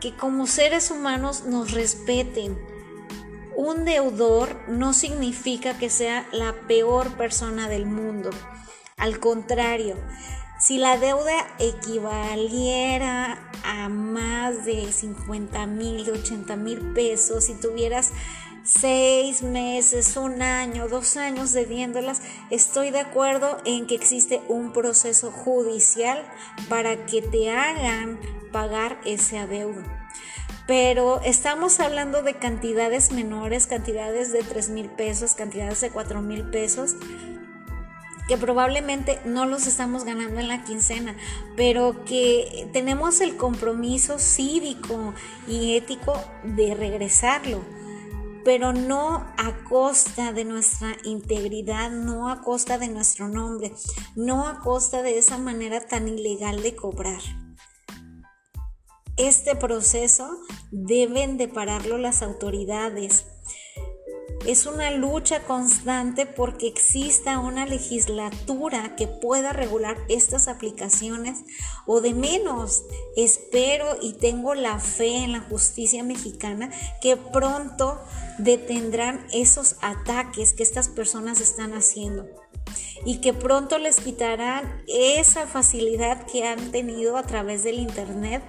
que 0.00 0.16
como 0.16 0.48
seres 0.48 0.90
humanos 0.90 1.44
nos 1.44 1.70
respeten. 1.70 2.58
Un 3.56 3.84
deudor 3.84 4.68
no 4.68 4.94
significa 4.94 5.78
que 5.78 5.88
sea 5.88 6.26
la 6.32 6.54
peor 6.66 7.16
persona 7.16 7.68
del 7.68 7.86
mundo. 7.86 8.30
Al 8.96 9.20
contrario, 9.20 9.94
si 10.58 10.76
la 10.76 10.98
deuda 10.98 11.46
equivaliera 11.60 13.38
a 13.62 13.88
más 13.88 14.64
de 14.64 14.92
50 14.92 15.66
mil, 15.66 16.10
80 16.10 16.56
mil 16.56 16.80
pesos, 16.94 17.44
si 17.44 17.54
tuvieras 17.54 18.10
seis 18.64 19.42
meses, 19.42 20.16
un 20.16 20.40
año, 20.40 20.88
dos 20.88 21.16
años 21.16 21.52
debiéndolas, 21.52 22.22
estoy 22.50 22.90
de 22.90 23.00
acuerdo 23.00 23.58
en 23.66 23.86
que 23.86 23.94
existe 23.94 24.40
un 24.48 24.72
proceso 24.72 25.30
judicial 25.30 26.24
para 26.68 27.04
que 27.04 27.20
te 27.20 27.50
hagan 27.50 28.18
pagar 28.52 28.98
ese 29.04 29.38
adeudo. 29.38 29.82
Pero 30.66 31.20
estamos 31.20 31.78
hablando 31.78 32.22
de 32.22 32.34
cantidades 32.34 33.12
menores, 33.12 33.66
cantidades 33.66 34.32
de 34.32 34.42
3 34.42 34.70
mil 34.70 34.88
pesos, 34.88 35.34
cantidades 35.34 35.82
de 35.82 35.90
4 35.90 36.22
mil 36.22 36.44
pesos, 36.44 36.96
que 38.28 38.38
probablemente 38.38 39.20
no 39.26 39.44
los 39.44 39.66
estamos 39.66 40.04
ganando 40.04 40.40
en 40.40 40.48
la 40.48 40.64
quincena, 40.64 41.14
pero 41.54 42.06
que 42.06 42.66
tenemos 42.72 43.20
el 43.20 43.36
compromiso 43.36 44.18
cívico 44.18 45.12
y 45.46 45.76
ético 45.76 46.18
de 46.44 46.74
regresarlo 46.74 47.62
pero 48.44 48.72
no 48.72 49.26
a 49.38 49.64
costa 49.68 50.32
de 50.32 50.44
nuestra 50.44 50.96
integridad, 51.04 51.90
no 51.90 52.28
a 52.28 52.42
costa 52.42 52.78
de 52.78 52.88
nuestro 52.88 53.28
nombre, 53.28 53.72
no 54.14 54.46
a 54.46 54.60
costa 54.60 55.02
de 55.02 55.18
esa 55.18 55.38
manera 55.38 55.80
tan 55.86 56.08
ilegal 56.08 56.62
de 56.62 56.76
cobrar. 56.76 57.20
Este 59.16 59.54
proceso 59.54 60.28
deben 60.72 61.38
de 61.38 61.48
pararlo 61.48 61.98
las 61.98 62.20
autoridades. 62.20 63.26
Es 64.46 64.66
una 64.66 64.90
lucha 64.90 65.44
constante 65.44 66.26
porque 66.26 66.68
exista 66.68 67.38
una 67.38 67.64
legislatura 67.64 68.94
que 68.94 69.06
pueda 69.06 69.54
regular 69.54 69.96
estas 70.10 70.48
aplicaciones 70.48 71.44
o 71.86 72.02
de 72.02 72.12
menos. 72.12 72.84
Espero 73.16 73.96
y 74.02 74.12
tengo 74.12 74.54
la 74.54 74.78
fe 74.80 75.24
en 75.24 75.32
la 75.32 75.40
justicia 75.40 76.04
mexicana 76.04 76.70
que 77.00 77.16
pronto 77.16 77.98
detendrán 78.36 79.26
esos 79.32 79.76
ataques 79.80 80.52
que 80.52 80.62
estas 80.62 80.88
personas 80.88 81.40
están 81.40 81.72
haciendo 81.72 82.26
y 83.04 83.20
que 83.20 83.32
pronto 83.32 83.78
les 83.78 84.00
quitarán 84.00 84.82
esa 84.88 85.46
facilidad 85.46 86.26
que 86.26 86.46
han 86.46 86.70
tenido 86.70 87.16
a 87.16 87.22
través 87.22 87.62
del 87.62 87.78
Internet 87.78 88.42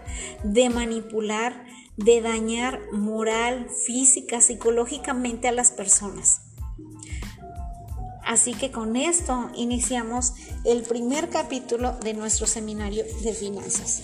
de 0.44 0.70
manipular, 0.70 1.66
de 1.98 2.22
dañar 2.22 2.92
moral, 2.92 3.70
física, 3.70 4.42
psicológicamente 4.42 5.48
a 5.48 5.52
las 5.52 5.72
personas. 5.72 6.42
Así 8.26 8.56
que 8.56 8.72
con 8.72 8.96
esto 8.96 9.50
iniciamos 9.56 10.34
el 10.64 10.82
primer 10.82 11.30
capítulo 11.30 11.94
de 12.04 12.14
nuestro 12.14 12.48
seminario 12.48 13.06
de 13.22 13.34
finanzas. 13.34 14.02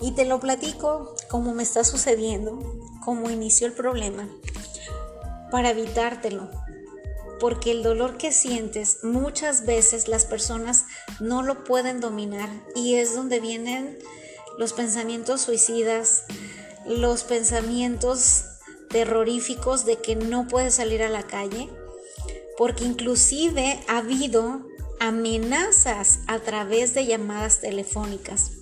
Y 0.00 0.12
te 0.12 0.24
lo 0.24 0.38
platico 0.38 1.14
como 1.28 1.52
me 1.52 1.64
está 1.64 1.82
sucediendo 1.82 2.78
cómo 3.04 3.30
inició 3.30 3.66
el 3.66 3.72
problema 3.72 4.28
para 5.50 5.70
evitártelo. 5.70 6.48
Porque 7.40 7.72
el 7.72 7.82
dolor 7.82 8.16
que 8.16 8.30
sientes 8.30 8.98
muchas 9.02 9.66
veces 9.66 10.06
las 10.06 10.24
personas 10.24 10.84
no 11.20 11.42
lo 11.42 11.64
pueden 11.64 12.00
dominar 12.00 12.48
y 12.76 12.94
es 12.94 13.14
donde 13.14 13.40
vienen 13.40 13.98
los 14.58 14.72
pensamientos 14.72 15.40
suicidas, 15.40 16.24
los 16.86 17.24
pensamientos 17.24 18.44
terroríficos 18.90 19.84
de 19.84 19.96
que 19.96 20.16
no 20.16 20.46
puedes 20.46 20.74
salir 20.74 21.02
a 21.02 21.08
la 21.08 21.24
calle, 21.24 21.68
porque 22.56 22.84
inclusive 22.84 23.80
ha 23.88 23.98
habido 23.98 24.66
amenazas 25.00 26.20
a 26.26 26.38
través 26.38 26.94
de 26.94 27.06
llamadas 27.06 27.60
telefónicas. 27.60 28.52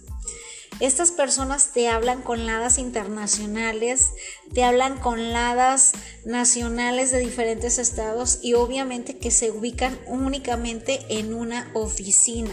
Estas 0.82 1.12
personas 1.12 1.70
te 1.72 1.88
hablan 1.88 2.22
con 2.22 2.44
ladas 2.44 2.76
internacionales, 2.78 4.14
te 4.52 4.64
hablan 4.64 4.98
con 4.98 5.32
ladas 5.32 5.92
nacionales 6.24 7.12
de 7.12 7.20
diferentes 7.20 7.78
estados 7.78 8.40
y 8.42 8.54
obviamente 8.54 9.16
que 9.16 9.30
se 9.30 9.52
ubican 9.52 9.96
únicamente 10.08 11.06
en 11.08 11.34
una 11.34 11.70
oficina 11.74 12.50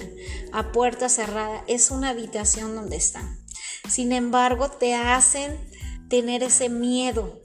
a 0.52 0.72
puerta 0.72 1.10
cerrada. 1.10 1.64
Es 1.66 1.90
una 1.90 2.10
habitación 2.10 2.76
donde 2.76 2.98
están. 2.98 3.44
Sin 3.90 4.12
embargo, 4.12 4.70
te 4.70 4.94
hacen 4.94 5.58
tener 6.08 6.44
ese 6.44 6.70
miedo 6.70 7.42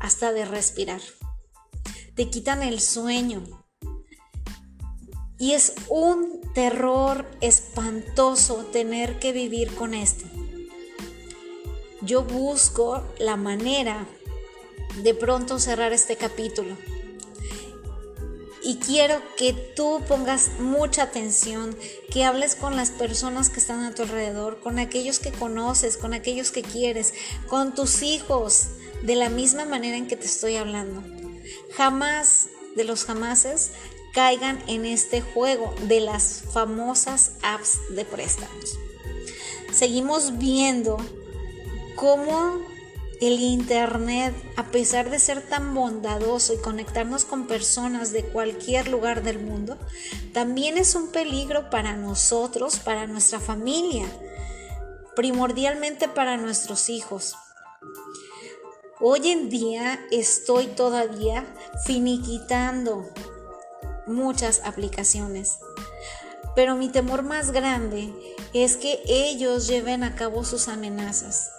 hasta 0.00 0.32
de 0.32 0.44
respirar. 0.44 1.02
Te 2.16 2.28
quitan 2.30 2.64
el 2.64 2.80
sueño, 2.80 3.44
y 5.38 5.52
es 5.52 5.72
un 5.88 6.40
terror 6.52 7.24
espantoso 7.40 8.66
tener 8.72 9.18
que 9.18 9.32
vivir 9.32 9.74
con 9.74 9.94
esto. 9.94 10.24
Yo 12.00 12.24
busco 12.24 13.04
la 13.18 13.36
manera 13.36 14.06
de 15.02 15.14
pronto 15.14 15.58
cerrar 15.58 15.92
este 15.92 16.16
capítulo. 16.16 16.76
Y 18.62 18.76
quiero 18.76 19.22
que 19.36 19.52
tú 19.52 20.02
pongas 20.08 20.58
mucha 20.58 21.04
atención, 21.04 21.76
que 22.10 22.24
hables 22.24 22.54
con 22.54 22.76
las 22.76 22.90
personas 22.90 23.48
que 23.48 23.60
están 23.60 23.82
a 23.84 23.94
tu 23.94 24.02
alrededor, 24.02 24.60
con 24.60 24.78
aquellos 24.78 25.20
que 25.20 25.32
conoces, 25.32 25.96
con 25.96 26.12
aquellos 26.12 26.50
que 26.50 26.62
quieres, 26.62 27.14
con 27.46 27.74
tus 27.74 28.02
hijos, 28.02 28.66
de 29.02 29.14
la 29.14 29.30
misma 29.30 29.64
manera 29.64 29.96
en 29.96 30.08
que 30.08 30.16
te 30.16 30.26
estoy 30.26 30.56
hablando. 30.56 31.02
Jamás 31.76 32.48
de 32.76 32.84
los 32.84 33.04
jamases 33.04 33.70
caigan 34.18 34.58
en 34.66 34.84
este 34.84 35.20
juego 35.20 35.72
de 35.82 36.00
las 36.00 36.42
famosas 36.52 37.34
apps 37.40 37.78
de 37.90 38.04
préstamos. 38.04 38.76
Seguimos 39.72 40.38
viendo 40.38 40.96
cómo 41.94 42.58
el 43.20 43.38
Internet, 43.38 44.34
a 44.56 44.72
pesar 44.72 45.10
de 45.10 45.20
ser 45.20 45.40
tan 45.42 45.72
bondadoso 45.72 46.52
y 46.52 46.58
conectarnos 46.58 47.24
con 47.24 47.46
personas 47.46 48.10
de 48.10 48.24
cualquier 48.24 48.88
lugar 48.88 49.22
del 49.22 49.38
mundo, 49.38 49.78
también 50.32 50.78
es 50.78 50.96
un 50.96 51.12
peligro 51.12 51.70
para 51.70 51.94
nosotros, 51.94 52.80
para 52.80 53.06
nuestra 53.06 53.38
familia, 53.38 54.06
primordialmente 55.14 56.08
para 56.08 56.36
nuestros 56.36 56.88
hijos. 56.88 57.36
Hoy 58.98 59.28
en 59.30 59.48
día 59.48 60.04
estoy 60.10 60.66
todavía 60.66 61.46
finiquitando 61.86 63.08
muchas 64.08 64.60
aplicaciones. 64.64 65.58
Pero 66.54 66.74
mi 66.74 66.88
temor 66.88 67.22
más 67.22 67.52
grande 67.52 68.12
es 68.52 68.76
que 68.76 69.00
ellos 69.06 69.68
lleven 69.68 70.02
a 70.02 70.14
cabo 70.16 70.44
sus 70.44 70.68
amenazas. 70.68 71.52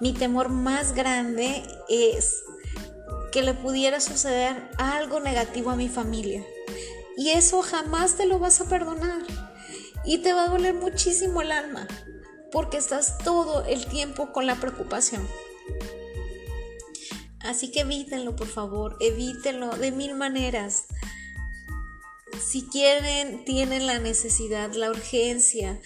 Mi 0.00 0.12
temor 0.12 0.48
más 0.48 0.92
grande 0.92 1.62
es 1.88 2.42
que 3.32 3.42
le 3.42 3.54
pudiera 3.54 4.00
suceder 4.00 4.70
algo 4.76 5.20
negativo 5.20 5.70
a 5.70 5.76
mi 5.76 5.88
familia. 5.88 6.44
Y 7.16 7.30
eso 7.30 7.62
jamás 7.62 8.16
te 8.16 8.26
lo 8.26 8.38
vas 8.38 8.60
a 8.60 8.68
perdonar. 8.68 9.22
Y 10.04 10.18
te 10.18 10.32
va 10.32 10.44
a 10.44 10.48
doler 10.48 10.74
muchísimo 10.74 11.40
el 11.40 11.50
alma, 11.50 11.88
porque 12.52 12.76
estás 12.76 13.18
todo 13.18 13.64
el 13.64 13.86
tiempo 13.86 14.32
con 14.32 14.46
la 14.46 14.56
preocupación. 14.56 15.26
Así 17.40 17.70
que 17.70 17.80
evítenlo, 17.80 18.36
por 18.36 18.46
favor, 18.46 18.96
evítenlo 19.00 19.70
de 19.76 19.92
mil 19.92 20.14
maneras. 20.14 20.84
Si 22.40 22.62
quieren, 22.62 23.44
tienen 23.44 23.86
la 23.86 23.98
necesidad, 23.98 24.72
la 24.74 24.90
urgencia 24.90 25.80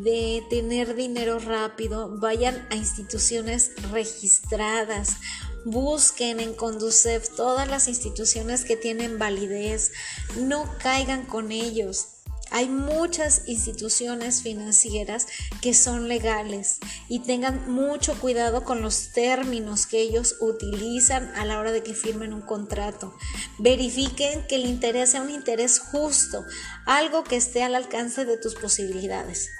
de 0.00 0.44
tener 0.50 0.94
dinero 0.94 1.38
rápido, 1.38 2.18
vayan 2.18 2.66
a 2.70 2.76
instituciones 2.76 3.70
registradas. 3.90 5.16
Busquen 5.64 6.40
en 6.40 6.54
Conducef 6.54 7.28
todas 7.36 7.68
las 7.68 7.88
instituciones 7.88 8.64
que 8.64 8.76
tienen 8.76 9.18
validez. 9.18 9.92
No 10.36 10.70
caigan 10.78 11.26
con 11.26 11.52
ellos. 11.52 12.15
Hay 12.50 12.68
muchas 12.68 13.42
instituciones 13.46 14.42
financieras 14.42 15.26
que 15.60 15.74
son 15.74 16.08
legales 16.08 16.78
y 17.08 17.20
tengan 17.20 17.70
mucho 17.70 18.18
cuidado 18.20 18.64
con 18.64 18.82
los 18.82 19.12
términos 19.12 19.86
que 19.86 20.00
ellos 20.00 20.36
utilizan 20.40 21.34
a 21.34 21.44
la 21.44 21.58
hora 21.58 21.72
de 21.72 21.82
que 21.82 21.94
firmen 21.94 22.32
un 22.32 22.42
contrato. 22.42 23.14
Verifiquen 23.58 24.46
que 24.46 24.56
el 24.56 24.66
interés 24.66 25.10
sea 25.10 25.22
un 25.22 25.30
interés 25.30 25.80
justo, 25.80 26.44
algo 26.86 27.24
que 27.24 27.36
esté 27.36 27.62
al 27.62 27.74
alcance 27.74 28.24
de 28.24 28.38
tus 28.38 28.54
posibilidades. 28.54 29.50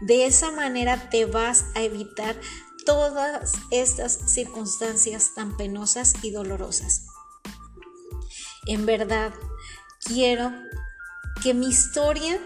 De 0.00 0.26
esa 0.26 0.50
manera 0.50 1.10
te 1.10 1.26
vas 1.26 1.66
a 1.74 1.82
evitar 1.82 2.36
todas 2.84 3.52
estas 3.70 4.18
circunstancias 4.32 5.32
tan 5.34 5.56
penosas 5.56 6.14
y 6.22 6.30
dolorosas. 6.30 7.06
En 8.66 8.86
verdad, 8.86 9.32
quiero 10.04 10.52
que 11.42 11.54
mi 11.54 11.68
historia 11.68 12.38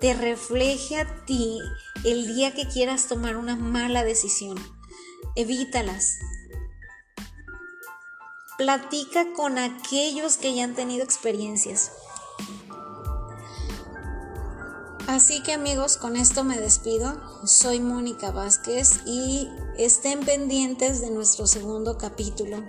te 0.00 0.14
refleje 0.14 0.96
a 0.96 1.24
ti 1.26 1.58
el 2.04 2.26
día 2.34 2.54
que 2.54 2.66
quieras 2.66 3.06
tomar 3.06 3.36
una 3.36 3.54
mala 3.54 4.02
decisión. 4.02 4.56
Evítalas. 5.36 6.18
Platica 8.58 9.26
con 9.36 9.58
aquellos 9.58 10.38
que 10.38 10.54
ya 10.54 10.64
han 10.64 10.74
tenido 10.74 11.04
experiencias. 11.04 11.92
Así 15.10 15.42
que 15.42 15.54
amigos, 15.54 15.96
con 15.96 16.14
esto 16.14 16.44
me 16.44 16.56
despido. 16.60 17.20
Soy 17.44 17.80
Mónica 17.80 18.30
Vázquez 18.30 19.00
y 19.06 19.48
estén 19.76 20.20
pendientes 20.20 21.00
de 21.00 21.10
nuestro 21.10 21.48
segundo 21.48 21.98
capítulo. 21.98 22.62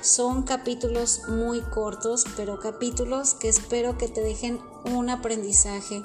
Son 0.00 0.44
capítulos 0.44 1.28
muy 1.28 1.60
cortos, 1.60 2.24
pero 2.34 2.58
capítulos 2.60 3.34
que 3.34 3.50
espero 3.50 3.98
que 3.98 4.08
te 4.08 4.22
dejen 4.22 4.58
un 4.86 5.10
aprendizaje 5.10 6.02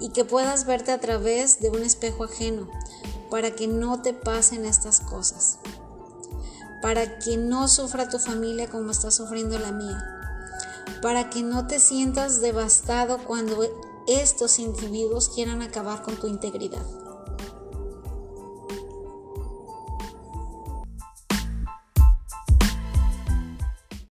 y 0.00 0.08
que 0.08 0.24
puedas 0.24 0.64
verte 0.64 0.90
a 0.90 1.00
través 1.00 1.60
de 1.60 1.68
un 1.68 1.82
espejo 1.82 2.24
ajeno 2.24 2.66
para 3.30 3.50
que 3.50 3.68
no 3.68 4.00
te 4.00 4.14
pasen 4.14 4.64
estas 4.64 5.00
cosas. 5.00 5.58
Para 6.80 7.18
que 7.18 7.36
no 7.36 7.68
sufra 7.68 8.08
tu 8.08 8.18
familia 8.18 8.70
como 8.70 8.90
está 8.92 9.10
sufriendo 9.10 9.58
la 9.58 9.70
mía. 9.70 10.02
Para 11.02 11.28
que 11.28 11.42
no 11.42 11.66
te 11.66 11.78
sientas 11.78 12.40
devastado 12.40 13.18
cuando 13.26 13.62
estos 14.08 14.58
individuos 14.58 15.28
quieran 15.28 15.60
acabar 15.60 16.02
con 16.02 16.16
tu 16.16 16.26
integridad. 16.26 16.84